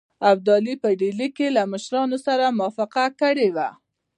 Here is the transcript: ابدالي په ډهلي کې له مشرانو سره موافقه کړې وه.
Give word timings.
ابدالي 0.31 0.73
په 0.83 0.89
ډهلي 0.99 1.29
کې 1.37 1.47
له 1.55 1.63
مشرانو 1.71 2.17
سره 2.27 2.55
موافقه 2.57 3.05
کړې 3.21 3.47
وه. 3.55 3.69